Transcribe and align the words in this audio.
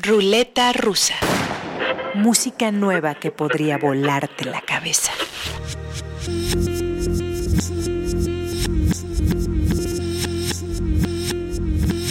Ruleta 0.00 0.72
rusa. 0.72 1.14
Música 2.14 2.70
nueva 2.70 3.16
que 3.16 3.32
podría 3.32 3.78
volarte 3.78 4.44
la 4.44 4.60
cabeza. 4.60 5.10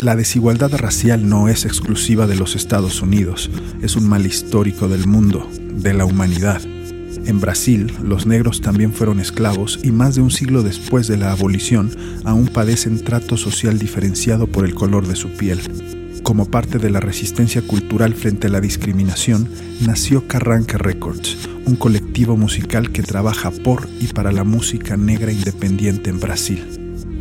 La 0.01 0.17
desigualdad 0.17 0.73
racial 0.75 1.29
no 1.29 1.47
es 1.47 1.63
exclusiva 1.63 2.27
de 2.27 2.35
los 2.35 2.57
Estados 2.57 3.01
Unidos, 3.01 3.49
es 3.81 3.95
un 3.95 4.09
mal 4.09 4.25
histórico 4.25 4.89
del 4.89 5.07
mundo, 5.07 5.49
de 5.53 5.93
la 5.93 6.03
humanidad. 6.03 6.61
En 6.65 7.39
Brasil, 7.39 7.93
los 8.03 8.25
negros 8.25 8.59
también 8.59 8.93
fueron 8.93 9.21
esclavos 9.21 9.79
y 9.81 9.91
más 9.91 10.15
de 10.15 10.21
un 10.21 10.31
siglo 10.31 10.61
después 10.61 11.07
de 11.07 11.15
la 11.15 11.31
abolición 11.31 11.91
aún 12.25 12.47
padecen 12.47 13.01
trato 13.01 13.37
social 13.37 13.79
diferenciado 13.79 14.45
por 14.47 14.65
el 14.65 14.75
color 14.75 15.07
de 15.07 15.15
su 15.15 15.29
piel. 15.29 15.61
Como 16.27 16.43
parte 16.43 16.77
de 16.77 16.89
la 16.89 16.99
resistencia 16.99 17.61
cultural 17.61 18.13
frente 18.13 18.47
a 18.47 18.49
la 18.49 18.59
discriminación, 18.59 19.47
nació 19.79 20.27
Carranca 20.27 20.77
Records, 20.77 21.37
un 21.65 21.77
colectivo 21.77 22.35
musical 22.35 22.91
que 22.91 23.01
trabaja 23.01 23.49
por 23.49 23.87
y 24.01 24.07
para 24.07 24.33
la 24.33 24.43
música 24.43 24.97
negra 24.97 25.31
independiente 25.31 26.09
en 26.09 26.19
Brasil. 26.19 26.65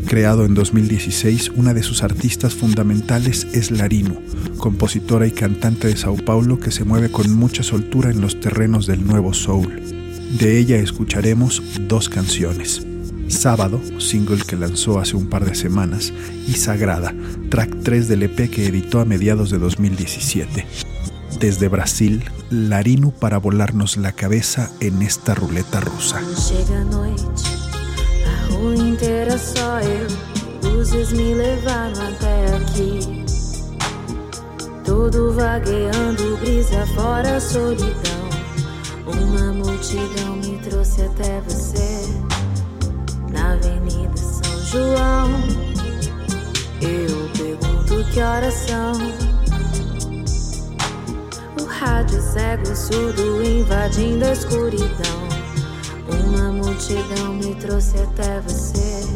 Creado 0.08 0.44
en 0.44 0.54
2016, 0.54 1.52
una 1.54 1.72
de 1.72 1.84
sus 1.84 2.02
artistas 2.02 2.56
fundamentales 2.56 3.46
es 3.52 3.70
Larino, 3.70 4.20
compositora 4.58 5.28
y 5.28 5.30
cantante 5.30 5.86
de 5.86 5.96
Sao 5.96 6.16
Paulo 6.16 6.58
que 6.58 6.72
se 6.72 6.82
mueve 6.82 7.08
con 7.08 7.32
mucha 7.32 7.62
soltura 7.62 8.10
en 8.10 8.20
los 8.20 8.40
terrenos 8.40 8.88
del 8.88 9.06
nuevo 9.06 9.34
soul. 9.34 9.82
De 10.36 10.58
ella 10.58 10.78
escucharemos 10.78 11.62
dos 11.86 12.08
canciones. 12.08 12.84
Sábado, 13.28 13.80
single 13.98 14.42
que 14.46 14.56
lanzó 14.56 14.98
hace 14.98 15.16
un 15.16 15.26
par 15.28 15.44
de 15.44 15.54
semanas, 15.54 16.12
y 16.46 16.52
Sagrada, 16.52 17.14
track 17.50 17.82
3 17.82 18.08
del 18.08 18.22
EP 18.24 18.50
que 18.50 18.66
editó 18.66 19.00
a 19.00 19.04
mediados 19.04 19.50
de 19.50 19.58
2017. 19.58 20.66
Desde 21.40 21.68
Brasil, 21.68 22.24
Larino 22.50 23.10
para 23.10 23.38
volarnos 23.38 23.96
la 23.96 24.12
cabeza 24.12 24.70
en 24.80 25.02
esta 25.02 25.34
ruleta 25.34 25.80
rusa. 25.80 26.20
rua 28.56 28.74
inteira 28.74 29.38
só 29.38 29.80
eu. 29.80 30.06
Luzes 30.62 31.12
me 31.12 31.34
levaram 31.34 32.00
até 32.08 32.56
aqui. 32.56 33.24
Todo 34.84 35.32
vagueando, 35.32 36.36
brisa 36.38 36.86
fora, 36.94 37.40
solidão. 37.40 38.26
Uma 39.06 39.52
multidão 39.52 40.36
me 40.36 40.58
trouxe 40.58 41.02
até 41.02 41.40
você. 41.42 41.85
João. 44.76 45.30
Eu 46.82 47.30
pergunto 47.32 48.12
que 48.12 48.20
horas 48.20 48.52
são. 48.52 48.92
O 51.58 51.64
rádio 51.66 52.20
cego, 52.20 52.76
surdo, 52.76 53.42
invadindo 53.42 54.26
a 54.26 54.32
escuridão. 54.32 55.18
Uma 56.26 56.52
multidão 56.52 57.34
me 57.34 57.54
trouxe 57.54 57.96
até 57.98 58.40
você. 58.40 59.06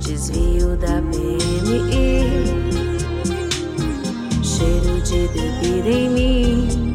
Desvio 0.00 0.76
da 0.76 1.00
PMI. 1.02 2.24
Cheiro 4.42 5.00
de 5.02 5.28
bebida 5.28 5.88
em 5.88 6.10
mim. 6.10 6.94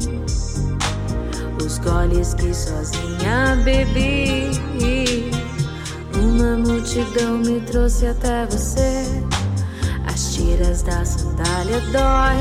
Os 1.63 1.77
goles 1.77 2.33
que 2.33 2.53
sozinha 2.53 3.55
bebi. 3.63 5.08
Uma 6.39 6.55
multidão 6.55 7.39
me 7.39 7.59
trouxe 7.59 8.07
até 8.07 8.45
você. 8.45 9.03
As 10.07 10.35
tiras 10.35 10.81
da 10.83 11.03
sandália 11.03 11.81
dói. 11.91 12.37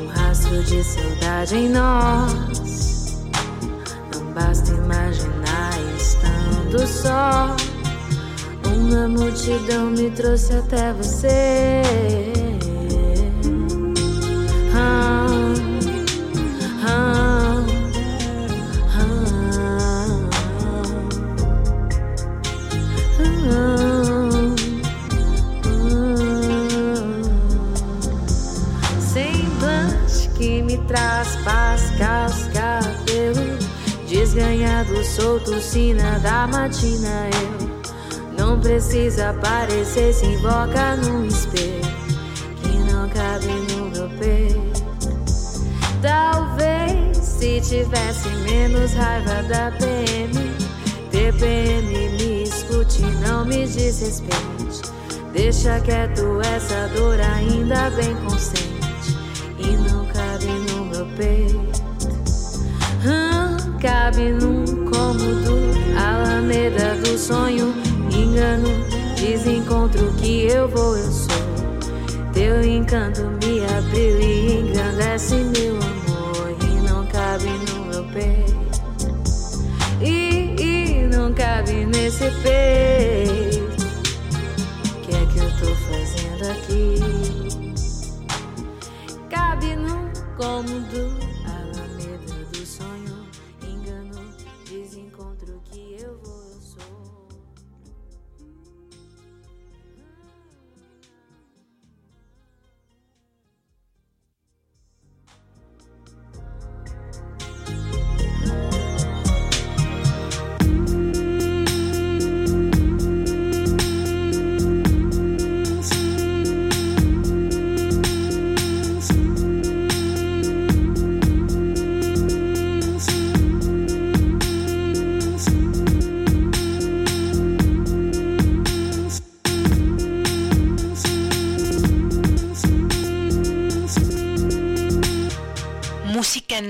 Um 0.00 0.06
rastro 0.06 0.62
de 0.64 0.82
saudade 0.82 1.54
em 1.54 1.68
nós. 1.68 3.18
Basta 4.34 4.72
imaginar 4.72 5.74
estando 5.98 6.86
só. 6.86 7.54
Uma 8.74 9.06
multidão 9.06 9.90
me 9.90 10.10
trouxe 10.12 10.54
até 10.54 10.94
você. 10.94 11.82
Ah, 14.74 15.21
Desganhado, 34.32 35.04
solto, 35.04 35.60
sina 35.60 36.18
da 36.20 36.46
matina 36.46 37.28
Eu. 37.42 38.32
Não 38.34 38.58
precisa 38.58 39.28
aparecer, 39.28 40.14
se 40.14 40.24
invoca 40.24 40.96
no 40.96 41.26
espelho 41.26 41.82
Que 42.62 42.78
não 42.90 43.06
cabe 43.10 43.48
no 43.74 43.90
meu 43.90 44.08
peito. 44.18 44.82
Talvez 46.00 47.18
se 47.18 47.60
tivesse 47.60 48.26
menos 48.46 48.94
raiva 48.94 49.42
da 49.42 49.70
PM 49.72 50.32
TPM 51.10 52.08
me 52.16 52.44
escute, 52.44 53.02
não 53.26 53.44
me 53.44 53.66
desrespeite. 53.66 54.80
Deixa 55.34 55.78
quieto 55.80 56.40
essa 56.40 56.88
dor 56.96 57.20
ainda 57.20 57.90
bem 57.90 58.16
consciente 58.24 59.14
E 59.58 59.76
não 59.76 60.06
cabe 60.06 60.46
no 60.46 60.86
meu 60.86 61.06
peito 61.18 61.71
cabe 63.82 64.30
num 64.30 64.64
cômodo, 64.84 65.58
Alameda 65.98 66.94
do 67.02 67.18
sonho, 67.18 67.74
engano, 68.16 68.68
desencontro 69.16 70.12
que 70.18 70.46
eu 70.46 70.68
vou, 70.68 70.96
eu 70.96 71.10
sou. 71.10 71.32
Teu 72.32 72.62
encanto 72.62 73.22
me 73.44 73.64
abriu 73.64 74.20
e 74.20 74.60
engrandece 74.60 75.34
meu 75.34 75.74
amor 75.74 76.56
e 76.62 76.88
não 76.88 77.04
cabe 77.06 77.48
no 77.48 77.84
meu 77.86 78.04
peito. 78.12 78.52
E, 80.00 80.54
e 80.60 81.08
não 81.08 81.34
cabe 81.34 81.84
nesse 81.84 82.30
peito. 82.40 83.62
O 84.86 85.00
que 85.00 85.12
é 85.12 85.26
que 85.26 85.38
eu 85.40 85.50
tô 85.58 85.66
fazendo 85.90 86.50
aqui? 86.52 87.00
Cabe 89.28 89.74
num 89.74 90.08
cômodo. 90.36 91.11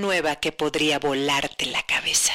Nueva 0.03 0.35
que 0.35 0.51
podría 0.51 0.99
volarte 0.99 1.65
la 1.67 1.81
cabeza. 1.83 2.33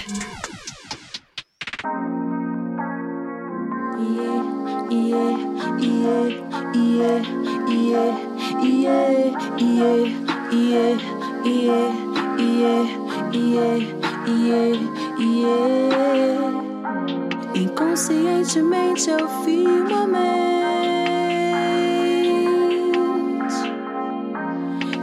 Inconscientemente 17.55 19.11
eu 19.11 19.29
firmamente 19.45 20.49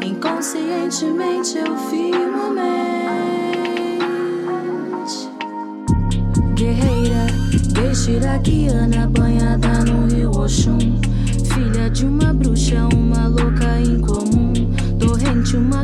Inconscientemente 0.03 1.57
eu 1.57 1.77
firmo 1.89 2.04
guexiraquiana 8.35 9.07
banhada 9.07 9.83
no 9.85 10.07
rio 10.07 10.31
Oxum 10.31 10.77
Filha 11.53 11.89
de 11.89 12.05
uma 12.05 12.33
bruxa, 12.33 12.87
uma 12.93 13.27
louca 13.27 13.79
incomum 13.79 14.45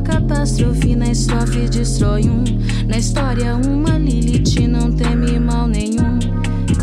catástrofe 0.01 0.95
na 0.95 1.11
estrofe 1.11 1.69
destrói 1.69 2.27
um. 2.29 2.43
Na 2.87 2.97
história, 2.97 3.55
uma 3.55 3.97
Lilith 3.97 4.67
não 4.67 4.91
teme 4.91 5.39
mal 5.39 5.67
nenhum. 5.67 6.19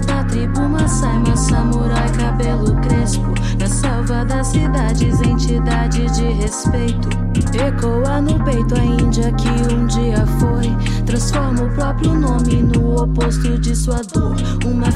Da 0.06 0.24
tribo 0.24 0.68
Masai, 0.68 1.36
samurai, 1.36 2.08
cabelo 2.12 2.74
crespo. 2.80 3.34
Na 3.58 3.66
selva 3.66 4.24
das 4.24 4.48
cidades, 4.48 5.20
entidade 5.20 6.06
de 6.14 6.32
respeito. 6.40 7.08
Ecoa 7.54 8.20
no 8.20 8.42
peito 8.44 8.74
a 8.74 8.84
Índia 8.84 9.32
que 9.32 9.74
um 9.74 9.86
dia 9.86 10.24
foi. 10.38 10.68
Transforma 11.04 11.64
o 11.64 11.74
próprio 11.74 12.14
nome 12.14 12.62
no 12.62 13.02
oposto 13.02 13.58
de 13.58 13.74
sua 13.74 14.00
dor. 14.12 14.36
Uma 14.64 14.90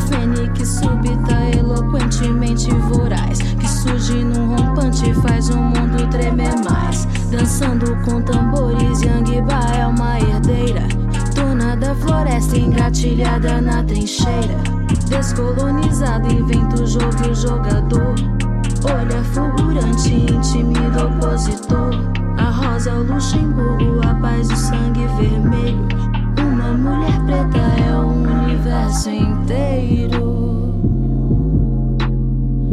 eloquentemente 2.62 2.70
voraz. 2.70 3.38
Que 3.38 3.69
surge 3.69 4.25
num 4.25 4.55
rompante 4.55 5.12
faz 5.14 5.49
o 5.50 5.56
mundo 5.56 6.09
tremer 6.11 6.55
mais. 6.64 7.06
Dançando 7.31 7.97
com 8.05 8.23
tambores, 8.23 9.00
Yangba 9.03 9.61
é 9.76 9.87
uma 9.87 10.20
herdeira. 10.20 10.82
Dona 11.35 11.76
da 11.76 11.94
floresta 11.94 12.56
engatilhada 12.56 13.61
na 13.61 13.82
trincheira. 13.82 14.56
Descolonizado, 15.09 16.32
inventa 16.32 16.82
o 16.82 16.87
jogo 16.87 17.17
e 17.26 17.31
o 17.31 17.35
jogador. 17.35 18.14
Olha 18.85 19.23
fulgurante, 19.25 20.14
intimida 20.14 21.06
opositor. 21.06 21.91
A 22.38 22.50
rosa, 22.50 22.93
o 22.94 23.03
Luxemburgo, 23.05 24.00
a 24.06 24.14
paz, 24.14 24.50
o 24.50 24.56
sangue 24.56 25.06
vermelho. 25.19 25.87
Uma 26.38 26.73
mulher 26.73 27.20
preta 27.25 27.59
é 27.82 27.97
o 27.97 28.09
universo 28.09 29.11
inteiro. 29.11 30.31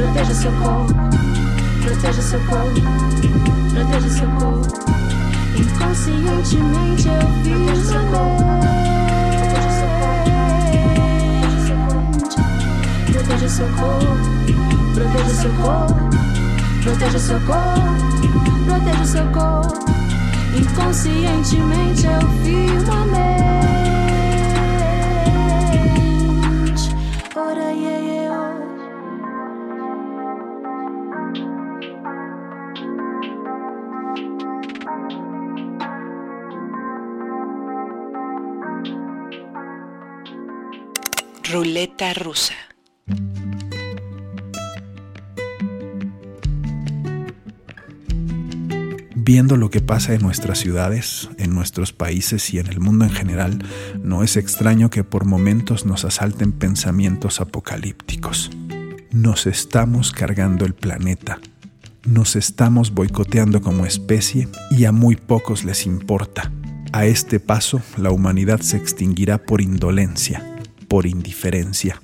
proteja 0.00 0.34
seu 0.34 0.52
corpo, 0.52 0.94
proteja 1.82 2.22
seu 2.22 2.40
corpo, 2.46 2.80
proteja 3.70 4.08
seu 4.08 4.28
corpo. 4.30 4.66
Inconscientemente 5.56 7.08
eu 7.08 7.20
firmo 7.42 7.70
a 7.70 7.74
mente. 7.74 8.70
Proteja 13.12 13.48
seu 13.48 13.68
corpo, 13.68 14.16
proteja 14.94 15.34
seu 15.34 15.50
corpo, 15.52 15.94
proteja 16.82 17.18
seu 17.18 17.40
corpo, 17.40 17.80
proteja 18.64 19.04
seu 19.04 19.26
corpo. 19.26 19.78
Inconscientemente 20.56 22.06
eu 22.06 22.20
firmo 22.42 22.92
a 22.92 23.04
mente. 23.04 23.69
Ruleta 41.50 42.14
rusa. 42.14 42.54
Viendo 49.16 49.56
lo 49.56 49.68
que 49.70 49.80
pasa 49.80 50.14
en 50.14 50.20
nuestras 50.20 50.58
ciudades, 50.58 51.28
en 51.38 51.52
nuestros 51.52 51.92
países 51.92 52.54
y 52.54 52.60
en 52.60 52.68
el 52.68 52.78
mundo 52.78 53.04
en 53.04 53.10
general, 53.10 53.64
no 54.00 54.22
es 54.22 54.36
extraño 54.36 54.90
que 54.90 55.02
por 55.02 55.24
momentos 55.24 55.86
nos 55.86 56.04
asalten 56.04 56.52
pensamientos 56.52 57.40
apocalípticos. 57.40 58.50
Nos 59.10 59.46
estamos 59.46 60.12
cargando 60.12 60.64
el 60.64 60.74
planeta, 60.74 61.40
nos 62.04 62.36
estamos 62.36 62.92
boicoteando 62.92 63.60
como 63.60 63.86
especie 63.86 64.46
y 64.70 64.84
a 64.84 64.92
muy 64.92 65.16
pocos 65.16 65.64
les 65.64 65.84
importa. 65.86 66.52
A 66.92 67.06
este 67.06 67.40
paso, 67.40 67.82
la 67.96 68.12
humanidad 68.12 68.60
se 68.60 68.76
extinguirá 68.76 69.38
por 69.38 69.60
indolencia, 69.60 70.44
por 70.90 71.06
indiferencia. 71.06 72.00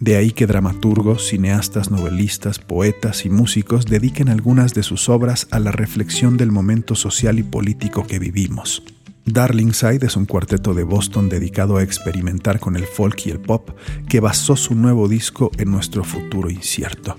De 0.00 0.16
ahí 0.16 0.32
que 0.32 0.48
dramaturgos, 0.48 1.28
cineastas, 1.28 1.92
novelistas, 1.92 2.58
poetas 2.58 3.24
y 3.24 3.30
músicos 3.30 3.86
dediquen 3.86 4.28
algunas 4.28 4.74
de 4.74 4.82
sus 4.82 5.08
obras 5.08 5.46
a 5.52 5.60
la 5.60 5.70
reflexión 5.70 6.36
del 6.36 6.50
momento 6.50 6.96
social 6.96 7.38
y 7.38 7.44
político 7.44 8.04
que 8.04 8.18
vivimos. 8.18 8.82
Darlingside 9.24 10.04
es 10.04 10.16
un 10.16 10.26
cuarteto 10.26 10.74
de 10.74 10.82
Boston 10.82 11.28
dedicado 11.28 11.76
a 11.76 11.84
experimentar 11.84 12.58
con 12.58 12.74
el 12.74 12.86
folk 12.86 13.24
y 13.24 13.30
el 13.30 13.38
pop 13.38 13.70
que 14.08 14.18
basó 14.18 14.56
su 14.56 14.74
nuevo 14.74 15.06
disco 15.08 15.52
en 15.56 15.70
nuestro 15.70 16.02
futuro 16.02 16.50
incierto. 16.50 17.16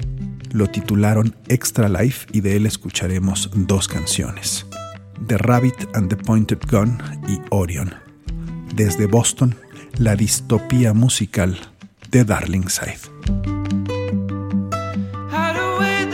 Lo 0.51 0.67
titularon 0.67 1.33
Extra 1.47 1.87
Life 1.87 2.27
y 2.33 2.41
de 2.41 2.57
él 2.57 2.65
escucharemos 2.65 3.49
dos 3.55 3.87
canciones. 3.87 4.65
The 5.27 5.37
Rabbit 5.37 5.87
and 5.93 6.09
the 6.09 6.17
Pointed 6.17 6.59
Gun 6.69 6.97
y 7.29 7.39
Orion. 7.51 7.93
Desde 8.75 9.05
Boston, 9.05 9.55
la 9.97 10.15
distopía 10.15 10.93
musical 10.93 11.57
de 12.11 12.23
Darlingside. 12.25 12.99
Hide 15.31 15.59
away 15.59 16.05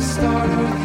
start 0.00 0.75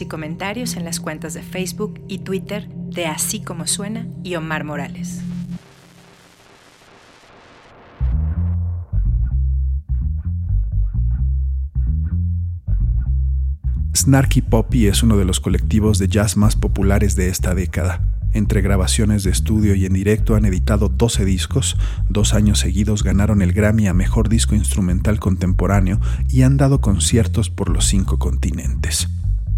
Y 0.00 0.06
comentarios 0.06 0.76
en 0.76 0.84
las 0.84 0.98
cuentas 0.98 1.34
de 1.34 1.42
Facebook 1.42 2.00
y 2.08 2.18
Twitter 2.18 2.68
de 2.68 3.06
Así 3.06 3.40
como 3.40 3.68
suena 3.68 4.08
y 4.24 4.34
Omar 4.34 4.64
Morales. 4.64 5.20
Snarky 13.94 14.42
Poppy 14.42 14.88
es 14.88 15.04
uno 15.04 15.16
de 15.16 15.24
los 15.24 15.38
colectivos 15.38 15.98
de 15.98 16.08
jazz 16.08 16.36
más 16.36 16.56
populares 16.56 17.14
de 17.14 17.28
esta 17.28 17.54
década. 17.54 18.00
Entre 18.32 18.62
grabaciones 18.62 19.22
de 19.22 19.30
estudio 19.30 19.76
y 19.76 19.86
en 19.86 19.92
directo 19.92 20.34
han 20.34 20.44
editado 20.44 20.88
12 20.88 21.24
discos, 21.24 21.76
dos 22.08 22.34
años 22.34 22.58
seguidos 22.58 23.04
ganaron 23.04 23.42
el 23.42 23.52
Grammy 23.52 23.86
a 23.86 23.94
Mejor 23.94 24.28
Disco 24.28 24.56
Instrumental 24.56 25.20
Contemporáneo 25.20 26.00
y 26.28 26.42
han 26.42 26.56
dado 26.56 26.80
conciertos 26.80 27.48
por 27.48 27.68
los 27.68 27.86
cinco 27.86 28.18
continentes. 28.18 29.08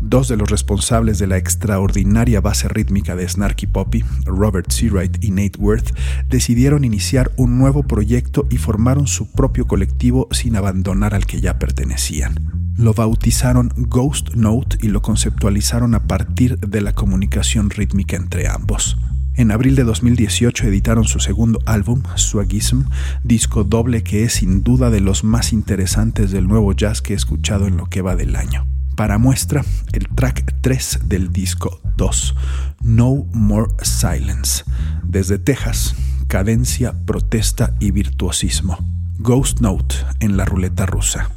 Dos 0.08 0.28
de 0.28 0.36
los 0.36 0.48
responsables 0.48 1.18
de 1.18 1.26
la 1.26 1.36
extraordinaria 1.36 2.40
base 2.40 2.68
rítmica 2.68 3.16
de 3.16 3.28
Snarky 3.28 3.66
Poppy, 3.66 4.04
Robert 4.24 4.70
Seawright 4.70 5.24
y 5.24 5.32
Nate 5.32 5.58
Worth, 5.58 5.96
decidieron 6.28 6.84
iniciar 6.84 7.32
un 7.36 7.58
nuevo 7.58 7.82
proyecto 7.82 8.46
y 8.48 8.58
formaron 8.58 9.08
su 9.08 9.32
propio 9.32 9.66
colectivo 9.66 10.28
sin 10.30 10.54
abandonar 10.54 11.12
al 11.12 11.26
que 11.26 11.40
ya 11.40 11.58
pertenecían. 11.58 12.36
Lo 12.76 12.94
bautizaron 12.94 13.72
Ghost 13.76 14.36
Note 14.36 14.78
y 14.80 14.88
lo 14.88 15.02
conceptualizaron 15.02 15.96
a 15.96 16.06
partir 16.06 16.56
de 16.60 16.82
la 16.82 16.94
comunicación 16.94 17.70
rítmica 17.70 18.14
entre 18.14 18.46
ambos. 18.46 18.98
En 19.34 19.50
abril 19.50 19.74
de 19.74 19.82
2018 19.82 20.68
editaron 20.68 21.02
su 21.02 21.18
segundo 21.18 21.58
álbum, 21.66 22.04
Swagism, 22.14 22.82
disco 23.24 23.64
doble 23.64 24.04
que 24.04 24.22
es 24.22 24.34
sin 24.34 24.62
duda 24.62 24.90
de 24.90 25.00
los 25.00 25.24
más 25.24 25.52
interesantes 25.52 26.30
del 26.30 26.46
nuevo 26.46 26.72
jazz 26.74 27.02
que 27.02 27.14
he 27.14 27.16
escuchado 27.16 27.66
en 27.66 27.76
lo 27.76 27.86
que 27.86 28.02
va 28.02 28.14
del 28.14 28.36
año. 28.36 28.68
Para 28.96 29.18
muestra, 29.18 29.62
el 29.92 30.08
track 30.08 30.54
3 30.62 31.00
del 31.04 31.30
disco 31.30 31.82
2, 31.98 32.34
No 32.80 33.26
More 33.34 33.70
Silence. 33.82 34.64
Desde 35.04 35.38
Texas, 35.38 35.94
cadencia, 36.28 36.94
protesta 37.04 37.74
y 37.78 37.90
virtuosismo. 37.90 38.78
Ghost 39.18 39.60
Note 39.60 39.96
en 40.20 40.38
la 40.38 40.46
ruleta 40.46 40.86
rusa. 40.86 41.30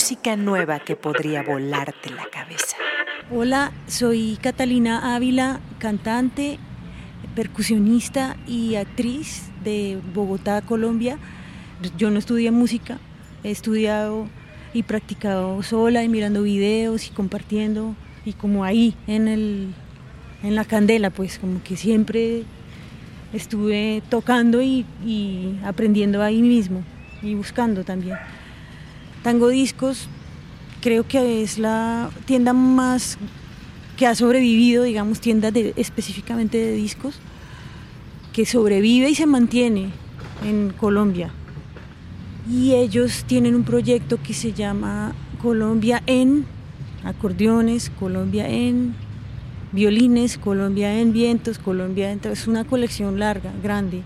Música 0.00 0.34
nueva 0.34 0.78
que 0.78 0.96
podría 0.96 1.42
volarte 1.42 2.08
la 2.08 2.24
cabeza. 2.32 2.74
Hola, 3.30 3.70
soy 3.86 4.38
Catalina 4.40 5.14
Ávila, 5.14 5.60
cantante, 5.78 6.58
percusionista 7.36 8.38
y 8.46 8.76
actriz 8.76 9.50
de 9.62 10.00
Bogotá, 10.14 10.62
Colombia. 10.62 11.18
Yo 11.98 12.10
no 12.10 12.18
estudié 12.18 12.50
música, 12.50 12.98
he 13.44 13.50
estudiado 13.50 14.26
y 14.72 14.84
practicado 14.84 15.62
sola 15.62 16.02
y 16.02 16.08
mirando 16.08 16.44
videos 16.44 17.06
y 17.06 17.10
compartiendo 17.10 17.94
y 18.24 18.32
como 18.32 18.64
ahí 18.64 18.96
en, 19.06 19.28
el, 19.28 19.74
en 20.42 20.54
la 20.54 20.64
candela, 20.64 21.10
pues 21.10 21.38
como 21.38 21.62
que 21.62 21.76
siempre 21.76 22.44
estuve 23.34 24.02
tocando 24.08 24.62
y, 24.62 24.86
y 25.04 25.60
aprendiendo 25.62 26.22
ahí 26.22 26.40
mismo 26.40 26.82
y 27.20 27.34
buscando 27.34 27.84
también. 27.84 28.16
Tango 29.22 29.48
Discos 29.48 30.08
creo 30.80 31.06
que 31.06 31.42
es 31.42 31.58
la 31.58 32.10
tienda 32.24 32.52
más 32.52 33.18
que 33.96 34.06
ha 34.06 34.14
sobrevivido, 34.14 34.84
digamos, 34.84 35.20
tienda 35.20 35.50
de, 35.50 35.74
específicamente 35.76 36.56
de 36.56 36.72
discos, 36.72 37.18
que 38.32 38.46
sobrevive 38.46 39.10
y 39.10 39.14
se 39.14 39.26
mantiene 39.26 39.90
en 40.42 40.70
Colombia. 40.70 41.30
Y 42.50 42.72
ellos 42.74 43.24
tienen 43.26 43.54
un 43.54 43.64
proyecto 43.64 44.18
que 44.22 44.32
se 44.32 44.54
llama 44.54 45.12
Colombia 45.42 46.02
en 46.06 46.46
acordeones, 47.04 47.90
Colombia 47.90 48.48
en 48.48 48.94
violines, 49.72 50.38
Colombia 50.38 50.98
en 50.98 51.12
vientos, 51.12 51.58
Colombia 51.58 52.10
en... 52.10 52.20
Es 52.24 52.46
una 52.46 52.64
colección 52.64 53.18
larga, 53.18 53.52
grande 53.62 54.02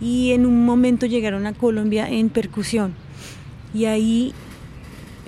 y 0.00 0.32
en 0.32 0.46
un 0.46 0.64
momento 0.64 1.06
llegaron 1.06 1.46
a 1.46 1.54
Colombia 1.54 2.08
en 2.08 2.28
percusión. 2.28 2.94
Y 3.74 3.86
ahí 3.86 4.32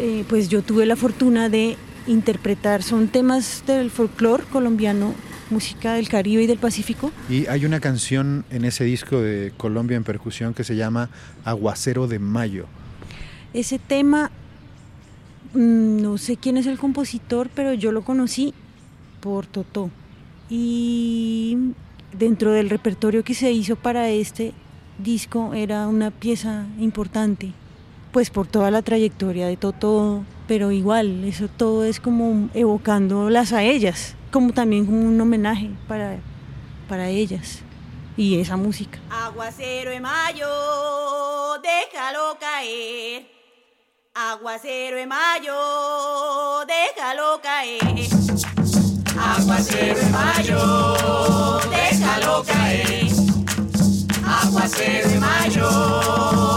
eh, 0.03 0.25
pues 0.27 0.49
yo 0.49 0.63
tuve 0.63 0.87
la 0.87 0.97
fortuna 0.97 1.51
de 1.51 1.77
interpretar, 2.07 2.83
son 2.83 3.09
temas 3.09 3.65
del 3.67 3.91
folclore 3.91 4.45
colombiano, 4.45 5.15
música 5.51 5.93
del 5.93 6.09
Caribe 6.09 6.45
y 6.45 6.47
del 6.47 6.57
Pacífico. 6.57 7.13
Y 7.29 7.47
hay 7.49 7.67
una 7.67 7.81
canción 7.81 8.47
en 8.51 8.65
ese 8.65 8.85
disco 8.85 9.21
de 9.21 9.53
Colombia 9.59 9.99
en 9.99 10.05
percusión 10.05 10.55
que 10.55 10.65
se 10.65 10.75
llama 10.75 11.11
Aguacero 11.45 12.07
de 12.07 12.19
Mayo. 12.19 12.65
Ese 13.53 13.79
tema, 13.79 14.31
mm, 15.53 16.01
no 16.01 16.17
sé 16.17 16.39
quién 16.39 16.57
es 16.57 16.67
el 16.67 16.79
compositor, 16.79 17.51
pero 17.55 17.75
yo 17.75 17.93
lo 17.93 18.01
conocí 18.01 18.55
por 19.21 19.45
Totó. 19.45 19.91
Y 20.49 21.75
dentro 22.19 22.53
del 22.53 22.71
repertorio 22.71 23.23
que 23.23 23.35
se 23.35 23.53
hizo 23.53 23.77
para 23.77 24.09
este 24.09 24.55
disco 24.97 25.53
era 25.53 25.87
una 25.89 26.11
pieza 26.11 26.65
importante, 26.79 27.53
pues 28.13 28.31
por 28.31 28.47
toda 28.47 28.71
la 28.71 28.83
trayectoria 28.83 29.47
de 29.47 29.57
Toto, 29.57 30.25
pero 30.49 30.73
igual, 30.73 31.25
eso 31.25 31.49
todo 31.49 31.85
es 31.85 32.01
como 32.01 32.49
evocándolas 32.55 33.53
a 33.53 33.63
ellas, 33.63 34.17
como 34.31 34.53
también 34.53 34.93
un 34.93 35.21
homenaje 35.21 35.71
para, 35.87 36.19
para 36.89 37.09
ellas 37.09 37.63
y 38.17 38.39
esa 38.39 38.57
música. 38.57 38.99
Aguacero 39.11 39.91
de 39.91 40.01
mayo, 40.01 40.47
déjalo 41.63 42.37
caer. 42.39 43.27
Aguacero 44.15 44.97
de 44.97 45.07
mayo, 45.07 45.55
déjalo 46.67 47.41
caer. 47.41 48.09
Aguacero 49.19 50.01
de 50.01 50.11
mayo, 50.11 51.61
déjalo 51.71 52.43
caer. 52.45 53.07
Aguacero 54.27 55.09
de 55.09 55.19
mayo, 55.21 56.50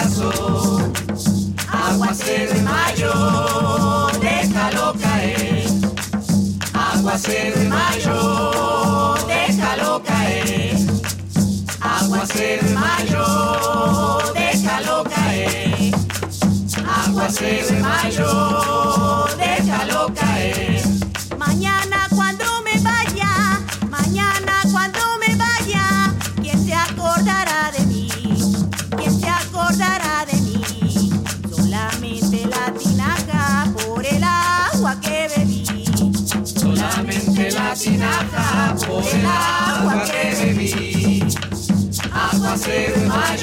abrazo, 0.00 0.92
aguas 1.68 2.18
que 2.18 2.46
de 2.46 2.60
mayo 2.62 3.12
déjalo 4.20 4.94
caer, 4.94 5.66
aguas 6.72 7.22
que 7.22 7.52
de 7.52 7.68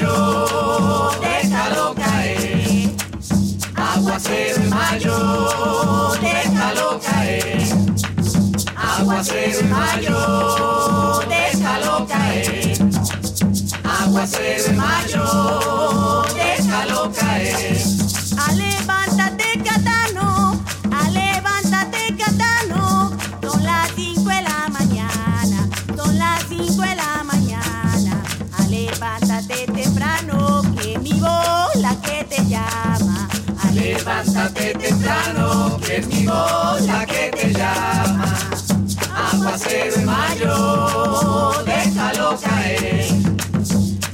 mayo, 0.00 1.10
déjalo 1.20 1.94
caer. 1.94 2.90
Aguacero 3.76 4.62
de 4.62 4.68
mayo, 4.68 6.14
déjalo 6.20 7.00
caer. 7.00 7.68
Aguacero 8.76 9.62
de 9.62 9.68
mayo, 9.68 11.20
déjalo 11.28 12.06
caer. 12.06 12.78
Aguacero 13.84 14.64
de 14.64 14.72
mayo, 14.72 16.24
déjalo 16.34 17.10
caer. 17.12 18.07
Levántate 34.38 34.74
temprano, 34.74 35.78
que 35.84 35.96
es 35.96 36.06
mi 36.06 36.26
voz 36.26 36.82
la 36.82 37.04
que 37.04 37.30
te 37.30 37.52
llama. 37.52 38.34
Aguacero 39.32 39.96
de 39.96 40.04
mayo, 40.04 41.64
déjalo 41.64 42.38
caer. 42.38 43.06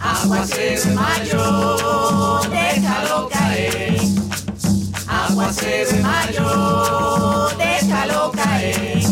Aguacero 0.01 0.83
de 0.83 0.95
mayo, 0.95 2.41
déjalo 2.51 3.29
caer. 3.29 4.01
Aguacero 5.07 5.91
de 5.91 6.03
mayo, 6.03 7.49
déjalo 7.59 8.33
caer. 8.33 9.03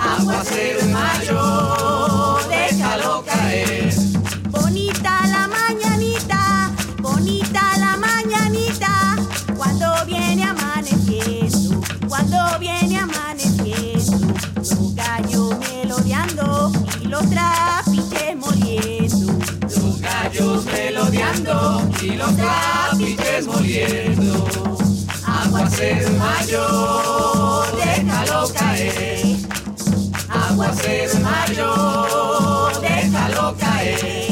Aguacero 0.00 0.80
de 0.80 0.88
mayo, 0.88 2.38
déjalo 2.48 3.24
caer. 3.24 4.07
lo 17.20 17.28
trapiche 17.28 18.34
moliendo. 18.36 19.32
Los 19.62 20.00
gallos 20.00 20.64
melodeando 20.66 21.90
y 22.02 22.10
los 22.12 22.36
trapiches 22.36 23.46
moliendo. 23.46 24.46
Aguas 25.26 25.80
es 25.80 26.10
mayor, 26.12 27.76
déjalo 27.76 28.48
caer. 28.52 29.36
Aguas 30.28 30.84
es 30.84 31.20
mayor, 31.20 32.80
déjalo 32.80 33.56
caer. 33.56 34.28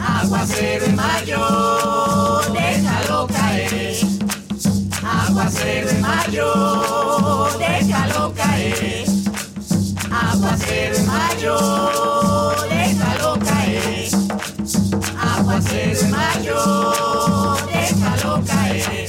Aguas 0.00 0.50
es 0.50 0.94
mayor, 0.94 2.52
déjalo 2.52 3.26
caer. 3.28 3.96
Aguas 5.02 5.54
es 5.64 6.00
mayor, 6.00 7.58
déjalo 7.58 8.34
caer. 8.34 9.05
Agua 10.36 10.54
ser 10.58 11.02
mayor, 11.04 12.68
déjalo 12.68 13.38
caer. 13.38 14.10
Agua 15.18 15.62
ser 15.62 16.08
mayor, 16.10 17.56
déjalo 17.72 18.42
caer. 18.44 19.08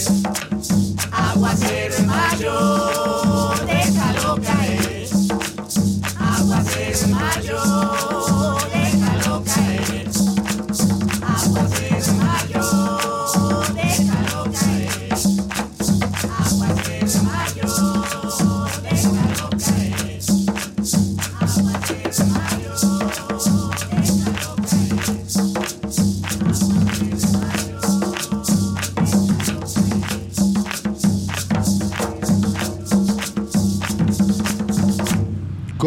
Agua 1.11 1.53
ser 1.57 2.01
mayor. 2.05 3.06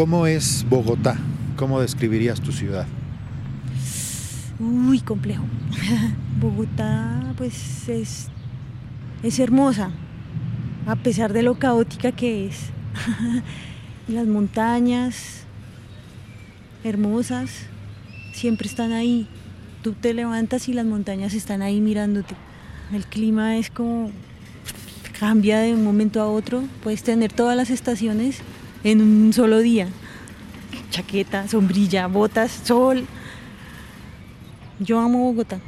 ¿Cómo 0.01 0.25
es 0.25 0.65
Bogotá? 0.67 1.15
¿Cómo 1.55 1.79
describirías 1.79 2.41
tu 2.41 2.51
ciudad? 2.51 2.87
Uy, 4.59 4.99
complejo. 4.99 5.43
Bogotá, 6.41 7.35
pues 7.37 7.87
es, 7.87 8.27
es 9.21 9.37
hermosa, 9.37 9.91
a 10.87 10.95
pesar 10.95 11.33
de 11.33 11.43
lo 11.43 11.59
caótica 11.59 12.11
que 12.13 12.47
es. 12.47 12.71
Las 14.07 14.25
montañas, 14.25 15.43
hermosas, 16.83 17.51
siempre 18.33 18.67
están 18.67 18.93
ahí. 18.93 19.27
Tú 19.83 19.93
te 19.93 20.15
levantas 20.15 20.67
y 20.67 20.73
las 20.73 20.87
montañas 20.87 21.35
están 21.35 21.61
ahí 21.61 21.79
mirándote. 21.79 22.33
El 22.91 23.05
clima 23.05 23.57
es 23.57 23.69
como 23.69 24.09
cambia 25.19 25.59
de 25.59 25.75
un 25.75 25.83
momento 25.83 26.19
a 26.19 26.25
otro. 26.25 26.63
Puedes 26.81 27.03
tener 27.03 27.31
todas 27.31 27.55
las 27.55 27.69
estaciones 27.69 28.41
en 28.83 29.01
un 29.01 29.33
solo 29.33 29.59
día. 29.59 29.87
Chaqueta, 30.89 31.47
sombrilla, 31.47 32.07
botas, 32.07 32.51
sol. 32.63 33.05
Yo 34.79 34.99
amo 34.99 35.19
Bogotá. 35.19 35.59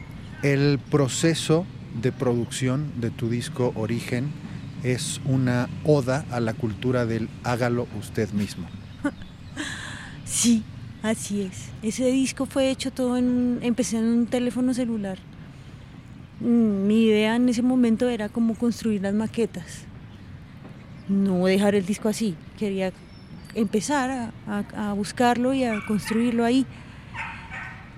El 0.41 0.79
proceso 0.91 1.65
de 2.01 2.11
producción 2.11 2.91
de 2.99 3.11
tu 3.11 3.29
disco 3.29 3.71
Origen 3.75 4.31
es 4.83 5.21
una 5.25 5.69
oda 5.85 6.25
a 6.31 6.39
la 6.39 6.53
cultura 6.53 7.05
del 7.05 7.29
hágalo 7.43 7.87
usted 7.99 8.31
mismo. 8.31 8.67
Sí, 10.25 10.63
así 11.03 11.43
es. 11.43 11.69
Ese 11.83 12.09
disco 12.09 12.47
fue 12.47 12.71
hecho 12.71 12.89
todo 12.89 13.17
en 13.17 13.59
empecé 13.61 13.99
en 13.99 14.05
un 14.05 14.25
teléfono 14.25 14.73
celular. 14.73 15.19
Mm, 16.39 16.87
Mi 16.87 17.03
idea 17.03 17.35
en 17.35 17.47
ese 17.49 17.61
momento 17.61 18.09
era 18.09 18.29
como 18.29 18.55
construir 18.55 19.03
las 19.03 19.13
maquetas. 19.13 19.85
No 21.07 21.45
dejar 21.45 21.75
el 21.75 21.85
disco 21.85 22.09
así. 22.09 22.35
Quería 22.57 22.91
empezar 23.55 24.31
a, 24.47 24.93
buscarlo 24.93 25.53
y 25.53 25.63
a 25.63 25.81
construirlo 25.87 26.45
ahí. 26.45 26.65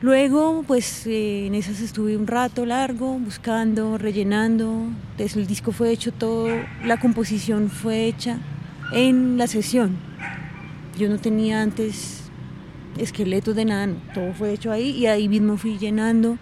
Luego, 0.02 0.64
pues 0.68 1.08
eh, 1.08 1.48
en 1.48 1.56
esas 1.56 1.80
estuve 1.80 2.18
un 2.18 2.28
rato 2.28 2.66
largo, 2.66 3.18
buscando, 3.18 3.98
rellenando. 3.98 4.88
Entonces, 5.12 5.38
el 5.38 5.48
disco 5.48 5.72
fue 5.72 5.92
hecho 5.92 6.12
todo, 6.12 6.50
la 6.84 6.98
composición 6.98 7.70
fue 7.70 8.06
hecha 8.06 8.38
en 8.92 9.38
la 9.38 9.48
sesión. 9.48 9.98
Yo 10.98 11.10
no 11.10 11.18
tenía 11.18 11.62
antes 11.62 12.26
esqueletos 12.98 13.56
de 13.56 13.66
nada, 13.66 13.90
todo 14.14 14.34
fue 14.34 14.54
hecho 14.54 14.72
ahí 14.72 14.92
y 14.92 15.08
ahí 15.08 15.28
mismo 15.28 15.58
fui 15.58 15.78
llenando 15.78 16.38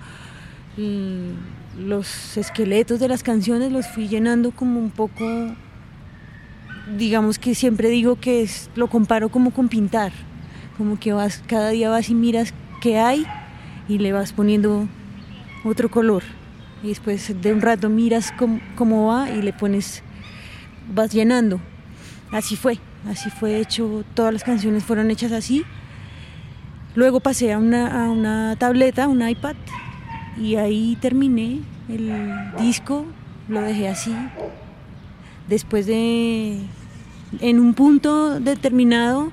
mm, 0.78 1.86
los 1.88 2.38
esqueletos 2.38 3.00
de 3.00 3.08
las 3.08 3.24
canciones, 3.24 3.72
los 3.72 3.88
fui 3.88 4.08
llenando 4.08 4.52
como 4.52 4.80
un 4.80 4.92
poco, 4.92 5.26
digamos 6.98 7.40
que 7.40 7.56
siempre 7.56 7.90
digo 7.90 8.20
que 8.20 8.42
es, 8.42 8.70
lo 8.76 8.88
comparo 8.88 9.30
como 9.30 9.52
con 9.52 9.70
pintar, 9.70 10.12
como 10.78 11.00
que 11.00 11.14
vas, 11.14 11.44
cada 11.48 11.70
día 11.70 11.90
vas 11.90 12.10
y 12.10 12.16
miras 12.16 12.54
qué 12.82 13.00
hay 13.00 13.26
y 13.88 13.98
le 13.98 14.12
vas 14.12 14.34
poniendo 14.34 14.88
otro 15.64 15.90
color 15.90 16.24
y 16.84 16.90
después 16.90 17.42
de 17.42 17.54
un 17.54 17.62
rato 17.62 17.90
miras 17.90 18.34
cómo, 18.38 18.60
cómo 18.76 19.08
va 19.08 19.30
y 19.30 19.42
le 19.42 19.54
pones, 19.54 20.04
vas 20.94 21.12
llenando. 21.12 21.60
Así 22.32 22.56
fue, 22.56 22.78
así 23.10 23.30
fue 23.30 23.60
hecho, 23.60 24.04
todas 24.14 24.34
las 24.34 24.44
canciones 24.44 24.84
fueron 24.84 25.10
hechas 25.10 25.32
así. 25.32 25.64
Luego 26.96 27.22
pasé 27.22 27.54
a 27.54 27.58
una, 27.58 28.06
a 28.06 28.10
una 28.10 28.56
tableta, 28.58 29.08
un 29.08 29.28
iPad, 29.28 29.56
y 30.38 30.56
ahí 30.56 30.98
terminé 31.00 31.62
el 31.90 32.12
disco 32.60 33.06
lo 33.48 33.62
dejé 33.62 33.88
así. 33.88 34.16
Después 35.48 35.86
de, 35.86 36.60
en 37.40 37.60
un 37.60 37.74
punto 37.74 38.40
determinado, 38.40 39.32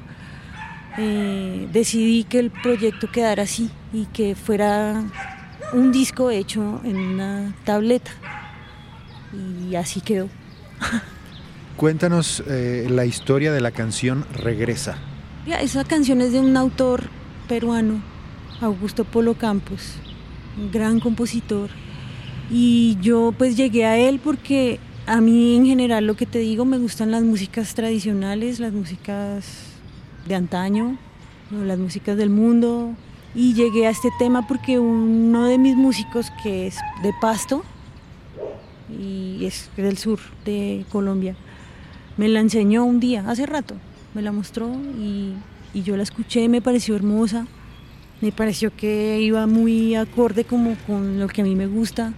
eh, 0.98 1.68
decidí 1.72 2.24
que 2.24 2.40
el 2.40 2.50
proyecto 2.50 3.10
quedara 3.10 3.44
así 3.44 3.70
y 3.92 4.06
que 4.06 4.34
fuera 4.34 5.04
un 5.72 5.92
disco 5.92 6.30
hecho 6.30 6.80
en 6.84 6.96
una 6.96 7.54
tableta. 7.64 8.10
Y 9.68 9.76
así 9.76 10.00
quedó. 10.00 10.28
Cuéntanos 11.76 12.42
eh, 12.46 12.88
la 12.90 13.06
historia 13.06 13.52
de 13.52 13.60
la 13.60 13.70
canción 13.70 14.26
Regresa. 14.34 14.98
esa 15.46 15.84
canción 15.84 16.20
es 16.20 16.32
de 16.32 16.40
un 16.40 16.56
autor 16.56 17.04
peruano, 17.48 18.02
Augusto 18.60 19.04
Polo 19.04 19.34
Campos, 19.34 19.94
un 20.58 20.70
gran 20.70 21.00
compositor. 21.00 21.70
Y 22.50 22.98
yo 23.00 23.32
pues 23.38 23.56
llegué 23.56 23.86
a 23.86 23.96
él 23.96 24.20
porque 24.22 24.80
a 25.10 25.20
mí 25.20 25.56
en 25.56 25.66
general 25.66 26.06
lo 26.06 26.14
que 26.14 26.24
te 26.24 26.38
digo 26.38 26.64
me 26.64 26.78
gustan 26.78 27.10
las 27.10 27.24
músicas 27.24 27.74
tradicionales, 27.74 28.60
las 28.60 28.72
músicas 28.72 29.44
de 30.28 30.36
antaño, 30.36 30.98
las 31.50 31.80
músicas 31.80 32.16
del 32.16 32.30
mundo. 32.30 32.94
Y 33.34 33.54
llegué 33.54 33.88
a 33.88 33.90
este 33.90 34.08
tema 34.20 34.46
porque 34.46 34.78
uno 34.78 35.46
de 35.48 35.58
mis 35.58 35.74
músicos 35.74 36.30
que 36.44 36.68
es 36.68 36.76
de 37.02 37.12
Pasto 37.20 37.64
y 38.88 39.44
es 39.46 39.68
del 39.76 39.98
sur 39.98 40.20
de 40.44 40.86
Colombia, 40.92 41.34
me 42.16 42.28
la 42.28 42.38
enseñó 42.38 42.84
un 42.84 43.00
día, 43.00 43.24
hace 43.28 43.46
rato, 43.46 43.74
me 44.14 44.22
la 44.22 44.30
mostró 44.30 44.70
y, 44.96 45.34
yo 45.74 45.96
la 45.96 46.04
escuché, 46.04 46.48
me 46.48 46.62
pareció 46.62 46.94
hermosa, 46.94 47.48
me 48.20 48.30
pareció 48.30 48.74
que 48.76 49.20
iba 49.20 49.46
muy 49.48 49.96
acorde 49.96 50.44
como 50.44 50.76
con 50.86 51.18
lo 51.18 51.26
que 51.26 51.40
a 51.40 51.44
mí 51.44 51.56
me 51.56 51.66
gusta, 51.66 52.12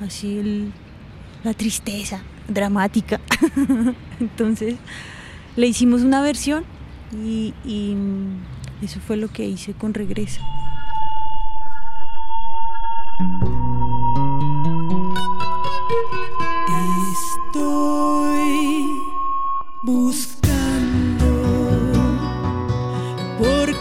así 0.00 0.70
la 1.44 1.54
tristeza 1.54 2.22
dramática. 2.48 3.20
Entonces 4.20 4.76
le 5.56 5.66
hicimos 5.66 6.02
una 6.02 6.22
versión 6.22 6.64
y, 7.12 7.54
y 7.64 7.96
eso 8.82 9.00
fue 9.00 9.16
lo 9.16 9.28
que 9.28 9.46
hice 9.46 9.74
con 9.74 9.94
Regresa. 9.94 10.40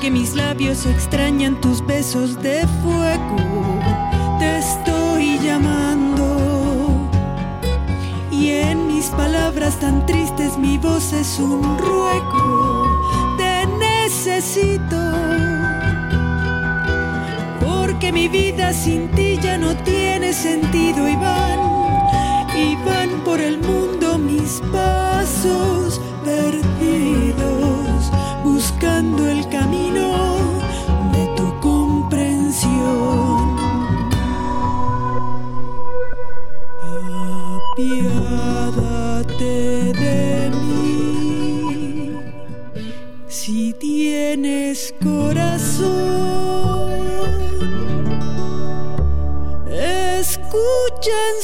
que 0.03 0.11
mis 0.11 0.35
labios 0.35 0.85
extrañan 0.85 1.61
tus 1.61 1.79
besos 1.85 2.35
de 2.43 2.67
fuego. 2.83 3.52
Palabras 9.17 9.79
tan 9.79 10.05
tristes 10.05 10.57
mi 10.57 10.77
voz 10.77 11.13
es 11.13 11.39
un 11.39 11.77
ruego. 11.77 12.87
Te 13.37 13.65
necesito. 13.65 14.97
Porque 17.59 18.11
mi 18.11 18.27
vida 18.27 18.73
sin 18.73 19.09
ti 19.11 19.37
ya 19.41 19.57
no 19.57 19.75
tiene 19.77 20.33
sentido 20.33 21.07
y 21.07 21.15
van, 21.15 21.59
y 22.55 22.75
van 22.85 23.09
por 23.23 23.39
el 23.39 23.59
mundo 23.59 24.17
mis 24.17 24.61
pasos 24.71 26.01
perdidos 26.23 28.11
buscando 28.43 29.27
el 29.29 29.47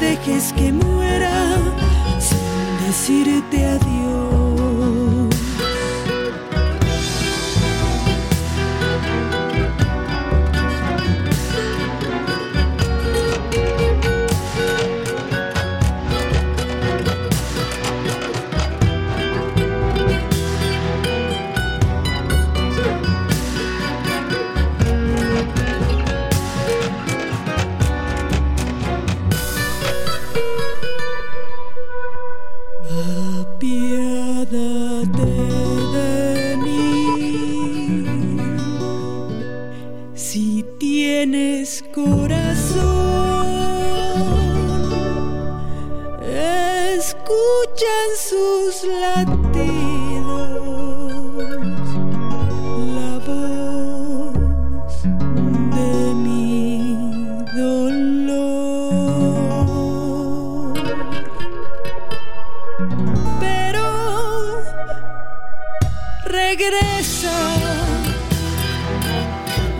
Dejes 0.00 0.52
que 0.54 0.72
muera 0.72 1.58
sin 2.18 2.86
decirte 2.86 3.66
adiós. 3.66 3.91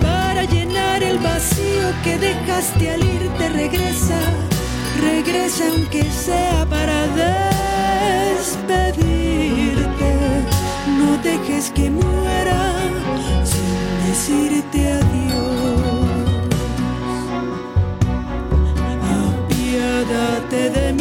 para 0.01 0.45
llenar 0.45 1.03
el 1.03 1.19
vacío 1.19 1.93
que 2.05 2.19
dejaste 2.19 2.91
al 2.91 3.05
irte. 3.05 3.49
Regresa, 3.49 4.21
regresa 5.01 5.65
aunque 5.69 6.03
sea 6.11 6.67
para 6.69 7.07
despedirte. 8.37 9.13
No 10.99 11.17
dejes 11.23 11.71
que 11.71 11.91
muera 11.91 12.73
sin 13.45 13.73
decirte 14.07 14.93
adiós. 14.93 15.83
Apiádate 19.19 20.92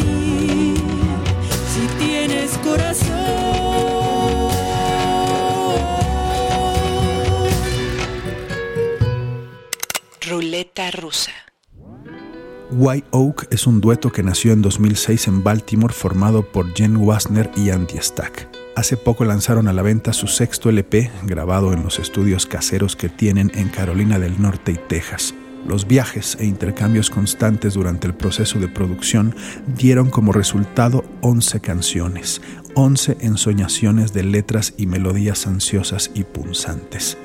White 12.74 13.08
Oak 13.10 13.48
es 13.50 13.66
un 13.66 13.82
dueto 13.82 14.12
que 14.12 14.22
nació 14.22 14.52
en 14.52 14.62
2006 14.62 15.28
en 15.28 15.44
Baltimore 15.44 15.92
formado 15.92 16.50
por 16.50 16.72
Jen 16.74 16.96
Wasner 16.96 17.50
y 17.54 17.68
Andy 17.68 17.98
Stack. 18.00 18.48
Hace 18.74 18.96
poco 18.96 19.26
lanzaron 19.26 19.68
a 19.68 19.74
la 19.74 19.82
venta 19.82 20.14
su 20.14 20.26
sexto 20.26 20.70
LP, 20.70 21.10
grabado 21.24 21.74
en 21.74 21.82
los 21.82 21.98
estudios 21.98 22.46
caseros 22.46 22.96
que 22.96 23.10
tienen 23.10 23.52
en 23.54 23.68
Carolina 23.68 24.18
del 24.18 24.40
Norte 24.40 24.72
y 24.72 24.76
Texas. 24.76 25.34
Los 25.66 25.86
viajes 25.86 26.36
e 26.40 26.46
intercambios 26.46 27.10
constantes 27.10 27.74
durante 27.74 28.06
el 28.06 28.14
proceso 28.14 28.58
de 28.58 28.68
producción 28.68 29.36
dieron 29.66 30.08
como 30.08 30.32
resultado 30.32 31.04
11 31.20 31.60
canciones, 31.60 32.40
11 32.74 33.18
ensoñaciones 33.20 34.14
de 34.14 34.24
letras 34.24 34.72
y 34.78 34.86
melodías 34.86 35.46
ansiosas 35.46 36.10
y 36.14 36.24
punzantes. 36.24 37.18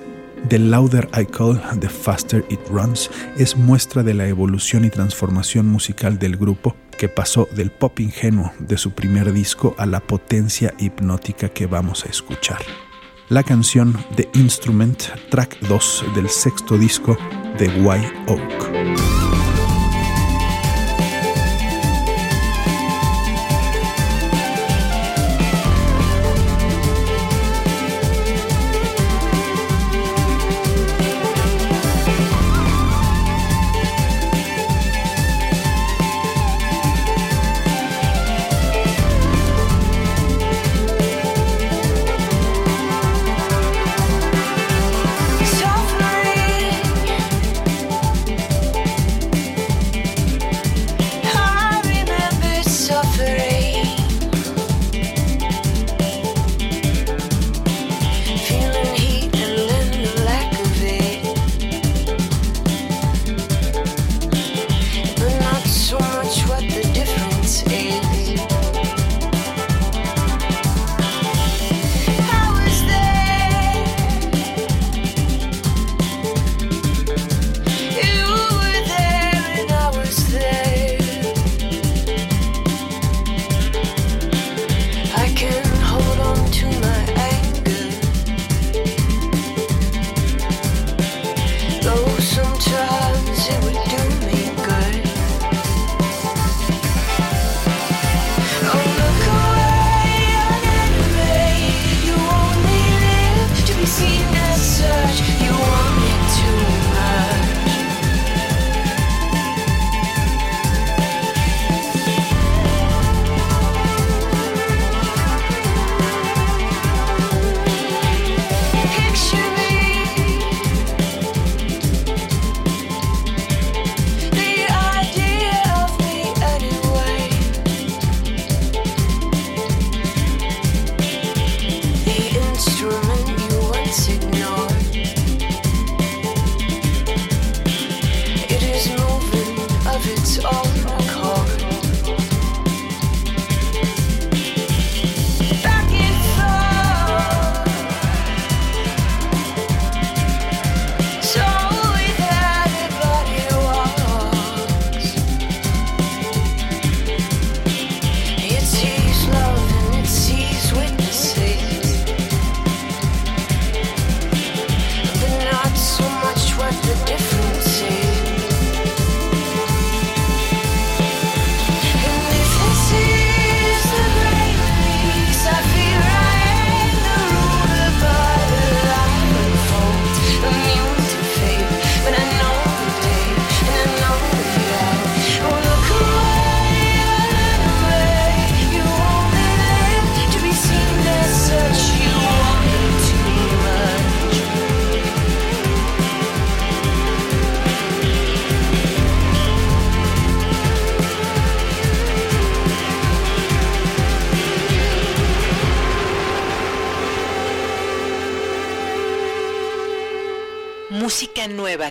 The 0.50 0.60
Louder 0.60 1.10
I 1.13 1.26
Call, 1.26 1.60
The 1.80 1.89
Faster 1.89 2.45
It 2.50 2.62
Runs 2.69 3.10
es 3.38 3.58
muestra 3.58 4.04
de 4.04 4.13
la 4.13 4.28
evolución 4.28 4.86
y 4.86 4.89
transformación 4.89 5.67
musical 5.67 6.19
del 6.19 6.38
grupo 6.38 6.76
que 6.97 7.10
pasó 7.10 7.47
del 7.52 7.71
pop 7.71 8.00
ingenuo 8.00 8.54
de 8.60 8.78
su 8.78 8.91
primer 8.91 9.34
disco 9.34 9.76
a 9.78 9.86
la 9.86 10.00
potencia 10.00 10.73
hipnótica 10.80 11.50
que 11.50 11.65
vamos 11.65 12.06
a 12.06 12.10
escuchar. 12.10 12.60
La 13.30 13.43
canción 13.43 13.93
The 14.15 14.30
Instrument, 14.36 15.04
track 15.30 15.60
2 15.67 16.06
del 16.15 16.30
sexto 16.30 16.78
disco 16.78 17.17
de 17.58 17.67
White 17.82 18.13
Oak. 18.28 19.27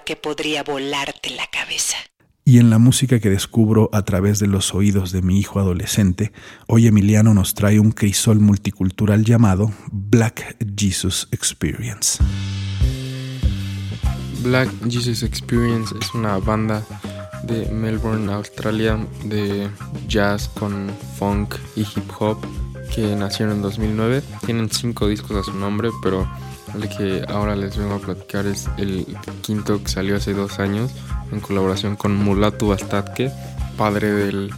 Que 0.07 0.17
podría 0.17 0.63
volarte 0.63 1.31
la 1.31 1.47
cabeza. 1.49 1.97
Y 2.45 2.61
en 2.61 2.71
la 2.71 2.79
música 2.79 3.19
que 3.19 3.29
descubro 3.29 3.91
a 3.93 4.05
través 4.05 4.39
de 4.39 4.47
los 4.47 4.73
oídos 4.73 5.11
de 5.11 5.21
mi 5.21 5.41
hijo 5.41 5.59
adolescente, 5.59 6.33
hoy 6.69 6.87
Emiliano 6.87 7.35
nos 7.35 7.55
trae 7.55 7.81
un 7.81 7.91
crisol 7.91 8.39
multicultural 8.39 9.25
llamado 9.25 9.73
Black 9.91 10.57
Jesus 10.79 11.27
Experience. 11.33 12.23
Black 14.45 14.71
Jesus 14.89 15.25
Experience 15.25 15.93
es 16.01 16.15
una 16.15 16.39
banda 16.39 16.85
de 17.43 17.67
Melbourne, 17.73 18.33
Australia, 18.33 19.05
de 19.25 19.69
jazz 20.07 20.49
con 20.49 20.89
funk 21.19 21.57
y 21.75 21.81
hip 21.81 22.09
hop 22.21 22.39
que 22.95 23.17
nacieron 23.17 23.57
en 23.57 23.63
2009. 23.63 24.23
Tienen 24.45 24.71
cinco 24.71 25.09
discos 25.09 25.37
a 25.37 25.43
su 25.43 25.59
nombre, 25.59 25.91
pero 26.01 26.29
el 26.75 26.89
que 26.89 27.25
ahora 27.29 27.57
les 27.57 27.77
vengo 27.77 27.95
a 27.95 27.99
platicar 27.99 28.47
es 28.47 28.69
el 28.77 29.07
quinto 29.43 29.83
que 29.83 29.89
salió 29.89 30.17
hace 30.17 30.35
dos 30.35 30.59
años 30.59 30.91
en 31.33 31.41
colaboración 31.41 31.97
con 31.97 32.17
Mulatu 32.17 32.69
Bastatke, 32.69 33.31
padre 33.77 34.13
del 34.13 34.51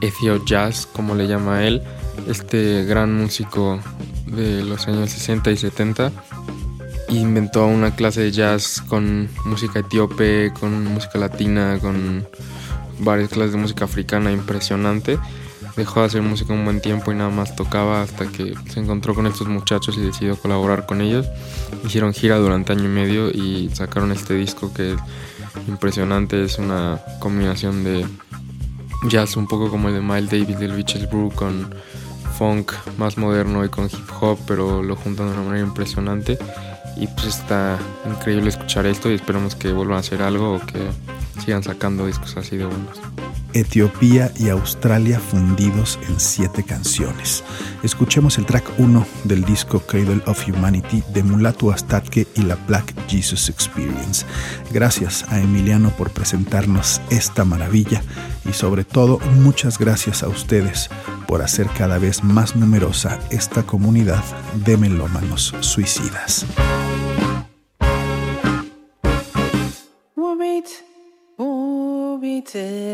Ethio 0.00 0.44
Jazz, 0.44 0.86
como 0.86 1.14
le 1.14 1.26
llama 1.26 1.64
él, 1.64 1.82
este 2.28 2.84
gran 2.84 3.14
músico 3.14 3.80
de 4.26 4.64
los 4.64 4.86
años 4.88 5.10
60 5.10 5.50
y 5.50 5.56
70. 5.56 6.12
Inventó 7.10 7.66
una 7.66 7.94
clase 7.94 8.22
de 8.22 8.32
jazz 8.32 8.82
con 8.88 9.28
música 9.44 9.80
etíope, 9.80 10.52
con 10.58 10.84
música 10.84 11.18
latina, 11.18 11.78
con 11.80 12.26
varias 12.98 13.28
clases 13.30 13.52
de 13.52 13.58
música 13.58 13.84
africana 13.84 14.32
impresionante 14.32 15.18
dejó 15.76 16.00
de 16.00 16.06
hacer 16.06 16.22
música 16.22 16.52
un 16.52 16.64
buen 16.64 16.80
tiempo 16.80 17.12
y 17.12 17.14
nada 17.14 17.30
más 17.30 17.54
tocaba 17.54 18.02
hasta 18.02 18.26
que 18.26 18.54
se 18.68 18.80
encontró 18.80 19.14
con 19.14 19.26
estos 19.26 19.48
muchachos 19.48 19.96
y 19.96 20.00
decidió 20.00 20.36
colaborar 20.36 20.86
con 20.86 21.00
ellos. 21.00 21.26
Hicieron 21.84 22.12
gira 22.12 22.36
durante 22.38 22.72
año 22.72 22.84
y 22.84 22.88
medio 22.88 23.30
y 23.30 23.70
sacaron 23.72 24.12
este 24.12 24.34
disco 24.34 24.72
que 24.72 24.92
es 24.92 24.98
impresionante, 25.68 26.42
es 26.44 26.58
una 26.58 27.00
combinación 27.18 27.84
de 27.84 28.06
jazz 29.08 29.36
un 29.36 29.46
poco 29.46 29.70
como 29.70 29.88
el 29.88 29.94
de 29.94 30.00
Miles 30.00 30.30
Davis 30.30 30.58
del 30.58 30.72
Beaches 30.72 31.08
Brew 31.10 31.30
con 31.30 31.74
funk 32.38 32.72
más 32.98 33.18
moderno 33.18 33.64
y 33.64 33.68
con 33.68 33.86
hip 33.86 34.10
hop, 34.20 34.38
pero 34.46 34.82
lo 34.82 34.96
juntan 34.96 35.26
de 35.28 35.32
una 35.34 35.42
manera 35.42 35.66
impresionante 35.66 36.38
y 36.96 37.06
pues 37.08 37.26
está 37.26 37.78
increíble 38.08 38.48
escuchar 38.48 38.86
esto 38.86 39.10
y 39.10 39.14
esperamos 39.14 39.54
que 39.54 39.72
vuelvan 39.72 39.98
a 39.98 40.00
hacer 40.00 40.22
algo 40.22 40.54
o 40.54 40.60
que 40.60 40.78
sigan 41.44 41.62
sacando 41.62 42.06
discos 42.06 42.36
así 42.36 42.56
de 42.56 42.66
buenos. 42.66 43.00
Etiopía 43.52 44.30
y 44.38 44.50
Australia 44.50 45.18
fundidos 45.18 45.98
en 46.08 46.20
siete 46.20 46.62
canciones. 46.62 47.42
Escuchemos 47.82 48.36
el 48.36 48.44
track 48.44 48.70
1 48.78 49.06
del 49.24 49.44
disco 49.44 49.80
Cradle 49.80 50.22
of 50.26 50.46
Humanity 50.46 51.02
de 51.14 51.22
Mulatu 51.22 51.70
Astatke 51.70 52.26
y 52.34 52.42
la 52.42 52.56
Black 52.66 52.94
Jesus 53.08 53.48
Experience. 53.48 54.26
Gracias 54.72 55.24
a 55.30 55.40
Emiliano 55.40 55.90
por 55.90 56.10
presentarnos 56.10 57.00
esta 57.08 57.46
maravilla 57.46 58.02
y 58.44 58.52
sobre 58.52 58.84
todo 58.84 59.18
muchas 59.36 59.78
gracias 59.78 60.22
a 60.22 60.28
ustedes 60.28 60.90
por 61.26 61.40
hacer 61.40 61.66
cada 61.78 61.98
vez 61.98 62.22
más 62.22 62.56
numerosa 62.56 63.18
esta 63.30 63.62
comunidad 63.62 64.22
de 64.66 64.76
melómanos 64.76 65.54
suicidas. 65.60 66.44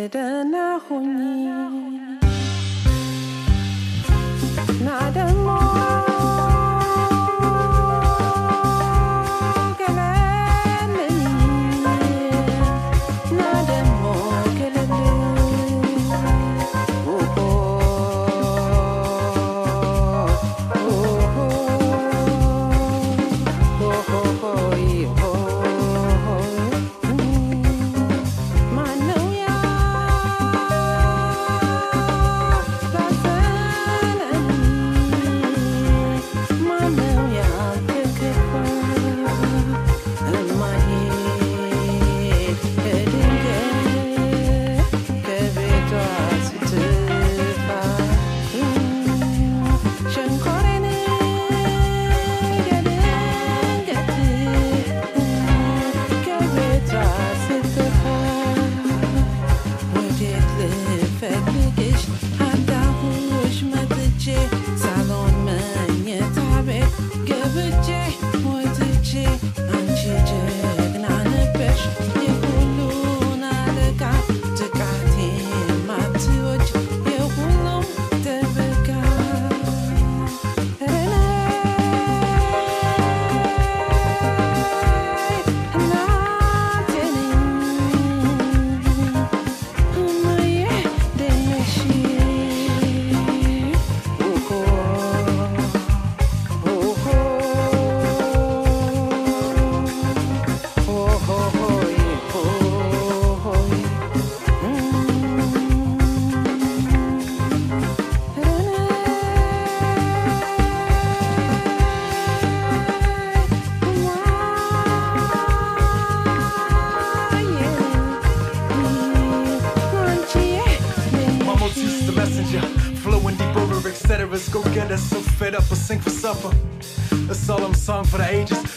نادى 0.03 0.51
ناخني 0.51 1.83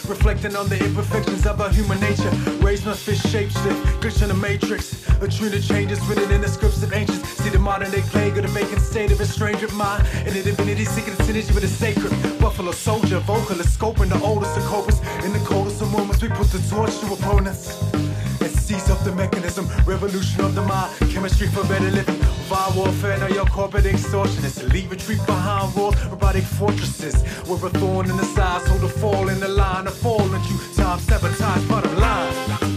reflecting 0.08 0.56
on 0.56 0.68
the 0.68 0.78
imperfections 0.84 1.46
of 1.46 1.60
our 1.60 1.70
human 1.70 2.00
nature. 2.00 2.30
Raised 2.64 2.86
on 2.86 2.94
fish 2.94 3.20
shape 3.30 3.50
shift, 3.50 3.78
glitch 4.00 4.22
in 4.22 4.28
the 4.28 4.34
matrix. 4.34 5.06
A 5.22 5.28
tune 5.28 5.60
changes 5.60 6.00
written 6.06 6.30
in 6.32 6.40
the 6.40 6.48
scripts 6.48 6.82
of 6.82 6.92
ancients. 6.92 7.28
See 7.42 7.50
the 7.50 7.58
modern 7.58 7.90
day 7.90 8.02
plague 8.02 8.36
of 8.36 8.42
the 8.42 8.48
vacant 8.48 8.80
state 8.80 9.12
of 9.12 9.20
a 9.20 9.26
stranger 9.26 9.68
mind. 9.74 10.06
And 10.26 10.34
a 10.34 10.42
divinity 10.42 10.84
seeking 10.84 11.14
synergy 11.14 11.54
with 11.54 11.62
the 11.62 11.68
sacred. 11.68 12.12
Buffalo 12.40 12.72
soldier, 12.72 13.20
vocalist, 13.20 13.78
scoping 13.78 14.08
the 14.08 14.20
oldest 14.24 14.56
of 14.56 14.64
copers. 14.64 14.98
In 15.24 15.32
the 15.32 15.44
coldest 15.46 15.80
of 15.82 15.92
moments, 15.92 16.22
we 16.22 16.28
put 16.28 16.48
the 16.48 16.58
torch 16.68 16.98
to 17.00 17.06
opponents. 17.12 17.80
And 18.40 18.50
seize 18.50 18.90
up 18.90 18.98
the 19.04 19.12
mechanism, 19.12 19.68
revolution 19.86 20.44
of 20.44 20.54
the 20.54 20.62
mind, 20.62 20.92
chemistry 21.10 21.48
for 21.48 21.62
better 21.68 21.90
living. 21.90 22.25
Vile 22.46 22.72
warfare, 22.76 23.18
now 23.18 23.26
your 23.26 23.46
corporate 23.46 23.84
extortionists. 23.84 24.62
Elite 24.62 24.88
retreat 24.88 25.18
behind 25.26 25.74
walls, 25.74 25.96
robotic 26.06 26.44
fortresses. 26.44 27.24
We're 27.48 27.66
a 27.66 27.70
thorn 27.70 28.08
in 28.08 28.16
the 28.16 28.24
side, 28.24 28.62
so 28.62 28.78
to 28.78 28.88
fall 28.88 29.28
in 29.28 29.40
the 29.40 29.48
line 29.48 29.88
of 29.88 29.94
falling 29.94 30.44
you. 30.44 30.58
Time 30.76 31.00
sabotage, 31.00 31.64
bottom 31.68 31.96
line. 31.96 32.75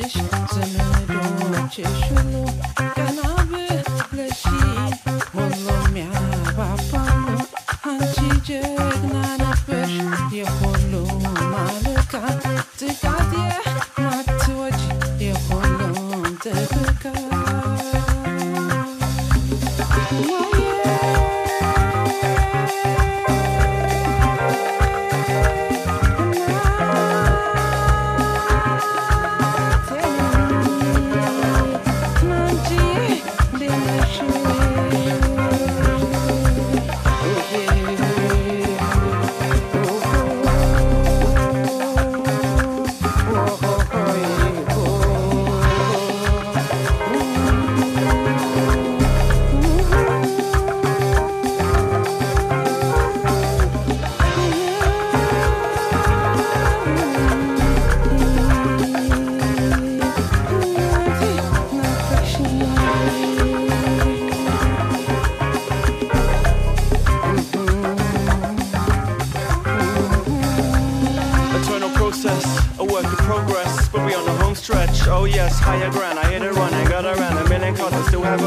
Thank 0.00 0.14
you. 9.12 9.17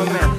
A 0.02 0.06
man. 0.14 0.30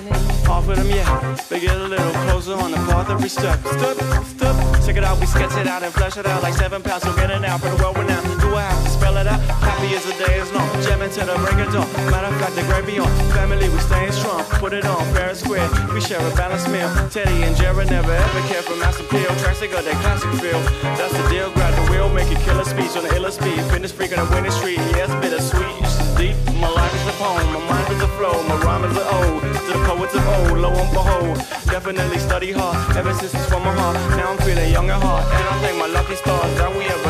Half 0.45 0.69
of 0.69 0.77
them, 0.77 0.89
yeah, 0.91 1.37
they 1.49 1.61
get 1.61 1.77
a 1.77 1.87
little 1.87 2.13
closer 2.27 2.55
on 2.55 2.71
the 2.71 2.77
path 2.89 3.09
every 3.11 3.29
step. 3.29 3.59
Step, 3.65 3.97
step, 4.25 4.57
check 4.85 4.97
it 4.97 5.05
out, 5.05 5.19
we 5.21 5.27
sketch 5.27 5.57
it 5.57 5.67
out 5.67 5.83
and 5.83 5.93
flesh 5.93 6.17
it 6.17 6.27
out 6.27 6.43
like 6.43 6.55
seven 6.55 6.83
pounds, 6.83 7.05
so 7.05 7.15
get 7.15 7.31
it 7.31 7.45
out 7.45 7.61
for 7.61 7.71
the 7.71 7.77
world 7.77 7.97
renowned. 7.97 8.27
Do 8.41 8.55
I 8.57 8.63
have 8.63 8.83
to 8.85 8.91
spell 8.91 9.17
it 9.17 9.27
out? 9.27 9.41
Happy 9.63 9.95
as 9.95 10.05
the 10.05 10.13
day 10.25 10.41
is 10.41 10.53
long, 10.53 10.69
jamming 10.83 11.11
to 11.11 11.21
the 11.25 11.37
break 11.41 11.67
of 11.67 11.73
dawn. 11.73 11.89
Matter 12.11 12.29
of 12.29 12.37
fact, 12.41 12.55
the 12.57 12.63
great 12.69 12.87
beyond. 12.87 13.13
Family, 13.33 13.69
we 13.69 13.79
staying 13.79 14.13
strong, 14.13 14.45
put 14.61 14.73
it 14.73 14.85
on, 14.85 15.03
fair 15.15 15.31
and 15.31 15.39
square. 15.39 15.69
We 15.95 16.01
share 16.01 16.21
a 16.21 16.35
balanced 16.35 16.69
meal. 16.69 16.91
Teddy 17.09 17.43
and 17.43 17.57
Jared 17.57 17.89
never 17.89 18.13
ever 18.13 18.43
care 18.49 18.63
for 18.63 18.77
mass 18.77 18.99
appeal. 19.01 19.31
Tracks 19.41 19.61
they 19.61 19.69
got 19.69 19.85
that 19.85 19.97
classic 20.03 20.31
feel. 20.43 20.61
That's 20.99 21.15
the 21.17 21.25
deal, 21.31 21.51
grab 21.53 21.82
make 22.09 22.31
a 22.31 22.39
killer 22.45 22.65
speech 22.65 22.97
on 22.97 23.05
the 23.05 23.11
illest 23.11 23.41
speed. 23.41 23.61
Fitness 23.71 23.93
freak 23.93 24.17
on 24.17 24.25
the 24.25 24.35
winning 24.35 24.51
street, 24.51 24.79
it's 24.99 25.15
bittersweet. 25.23 25.83
Deep. 26.17 26.37
My 26.61 26.69
life 26.69 26.95
is 26.95 27.07
a 27.09 27.17
poem, 27.19 27.47
my 27.53 27.61
mind 27.67 27.93
is 27.93 28.03
a 28.03 28.09
flow, 28.17 28.37
my 28.47 28.57
rhyme 28.63 28.85
is 28.85 28.97
a 28.97 29.05
ode. 29.19 29.43
To 29.43 29.71
the 29.75 29.83
poets 29.87 30.15
of 30.15 30.25
old, 30.29 30.59
lo 30.59 30.71
and 30.71 30.91
behold. 30.93 31.37
Definitely 31.67 32.19
study 32.19 32.53
hard, 32.53 32.97
ever 32.97 33.13
since 33.15 33.35
it's 33.35 33.47
from 33.47 33.65
my 33.65 33.75
heart. 33.75 33.97
Now 34.17 34.31
I'm 34.31 34.39
feeling 34.39 34.71
young 34.71 34.89
at 34.91 35.03
heart, 35.03 35.25
and 35.27 35.45
I 35.49 35.55
thank 35.63 35.79
my 35.79 35.87
lucky 35.87 36.15
stars 36.15 36.55
that 36.59 36.71
we 36.71 36.85
ever 36.85 37.02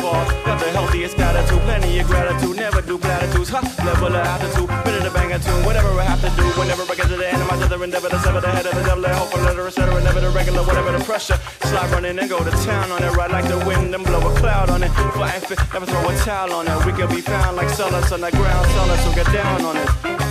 far. 0.00 0.26
Got 0.44 0.60
the 0.60 0.70
healthiest 0.70 1.18
attitude, 1.18 1.60
plenty 1.62 1.98
of 2.00 2.06
gratitude, 2.06 2.56
never 2.56 2.82
do 2.82 2.98
platitudes. 2.98 3.48
Ha, 3.50 3.60
level 3.84 4.08
of 4.08 4.26
altitude, 4.26 4.68
bit 4.84 4.94
of 4.98 5.04
the 5.04 5.10
bang 5.10 5.32
tune, 5.40 5.64
whatever 5.64 5.88
I 5.98 6.04
have 6.04 6.20
to 6.20 6.30
do. 6.36 6.44
Whenever 6.58 6.82
I 6.82 6.94
get 6.94 7.08
to 7.08 7.16
the 7.16 7.28
end 7.28 7.40
of 7.40 7.48
my 7.48 7.56
other 7.56 7.82
endeavor, 7.84 8.08
to 8.08 8.18
sever 8.18 8.40
the 8.40 8.50
head 8.50 8.66
of 8.66 8.74
the 8.74 8.82
devil, 8.82 9.06
I 9.06 9.14
hope 9.14 9.32
a 9.34 9.38
letter, 9.46 9.66
etc. 9.66 10.02
Never 10.02 10.20
the 10.20 10.30
regular, 10.30 10.62
whatever 10.62 10.92
the 10.92 11.02
pressure. 11.04 11.38
Slide 11.64 11.90
running 11.92 12.18
and 12.18 12.28
go 12.28 12.42
to 12.42 12.50
town 12.64 12.90
on 12.90 13.02
it, 13.02 13.14
ride 13.16 13.30
like 13.30 13.48
the 13.48 13.58
wind 13.64 13.94
and 13.94 14.04
blow 14.04 14.20
a 14.20 14.32
cloud 14.36 14.70
on 14.70 14.82
it. 14.82 14.90
Flying 15.16 15.40
fit, 15.40 15.58
never 15.72 15.86
throw 15.86 16.08
a 16.08 16.16
towel 16.24 16.52
on 16.52 16.66
it. 16.66 16.86
We 16.86 16.92
can 16.92 17.08
be 17.08 17.20
found 17.20 17.56
like 17.56 17.70
sellers 17.70 18.12
on 18.12 18.20
the 18.20 18.30
ground, 18.32 18.66
sellers 18.74 19.02
who 19.04 19.14
get 19.14 19.26
down 19.32 19.64
on 19.64 19.76
it. 19.76 20.29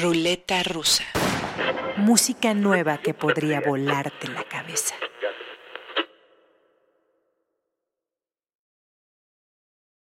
Ruleta 0.00 0.62
rusa. 0.62 1.02
Música 1.96 2.54
nueva 2.54 2.98
que 2.98 3.14
podría 3.14 3.60
volarte 3.60 4.28
la 4.28 4.44
cabeza. 4.44 4.94